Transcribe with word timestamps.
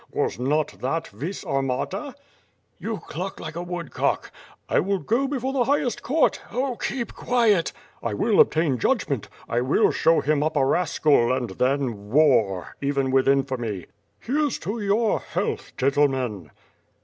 Was 0.11 0.39
not 0.39 0.79
that 0.81 1.09
vis 1.09 1.45
armatat" 1.45 2.15
"You 2.79 3.01
cluck 3.07 3.39
like 3.39 3.55
a 3.55 3.61
woodcock." 3.61 4.31
"I 4.67 4.79
will 4.79 4.97
go 4.97 5.27
before 5.27 5.53
the 5.53 5.65
highest 5.65 6.01
court." 6.01 6.41
"Oh 6.51 6.75
keep 6.75 7.13
quiet." 7.13 7.71
"I 8.01 8.15
will 8.15 8.39
obtain 8.39 8.79
judgment. 8.79 9.29
I 9.47 9.61
will 9.61 9.91
show 9.91 10.19
him 10.19 10.41
up 10.41 10.57
as 10.57 10.61
a 10.61 10.65
rascal, 10.65 11.31
and 11.31 11.51
then 11.51 12.09
war— 12.09 12.75
even 12.81 13.11
with 13.11 13.27
infamy." 13.27 13.85
"Here's 14.19 14.57
to 14.65 14.79
your 14.83 15.19
health, 15.19 15.71
gentlemen." 15.77 16.49